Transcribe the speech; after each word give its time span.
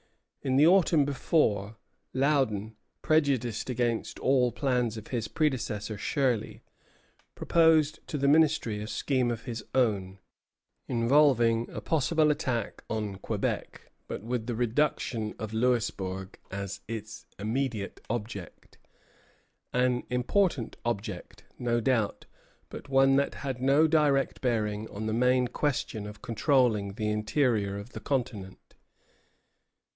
In 0.41 0.55
the 0.55 0.65
autumn 0.65 1.05
before, 1.05 1.77
Loudon, 2.15 2.75
prejudiced 3.03 3.69
against 3.69 4.17
all 4.17 4.51
plans 4.51 4.97
of 4.97 5.09
his 5.09 5.27
predecessor, 5.27 5.99
Shirley, 5.99 6.63
proposed 7.35 7.99
to 8.07 8.17
the 8.17 8.27
Ministry 8.27 8.81
a 8.81 8.87
scheme 8.87 9.29
of 9.29 9.43
his 9.43 9.63
own, 9.75 10.17
involving 10.87 11.69
a 11.69 11.79
possible 11.79 12.31
attack 12.31 12.83
on 12.89 13.17
Quebec, 13.17 13.91
but 14.07 14.23
with 14.23 14.47
the 14.47 14.55
reduction 14.55 15.35
of 15.37 15.53
Louisbourg 15.53 16.39
as 16.49 16.81
its 16.87 17.27
immediate 17.37 18.01
object, 18.09 18.79
an 19.71 20.01
important 20.09 20.77
object, 20.83 21.43
no 21.59 21.79
doubt, 21.79 22.25
but 22.69 22.89
one 22.89 23.17
that 23.17 23.35
had 23.35 23.61
no 23.61 23.85
direct 23.85 24.41
bearing 24.41 24.89
on 24.89 25.05
the 25.05 25.13
main 25.13 25.47
question 25.49 26.07
of 26.07 26.23
controlling 26.23 26.93
the 26.93 27.09
interior 27.11 27.77
of 27.77 27.91
the 27.91 27.99
continent. 27.99 28.57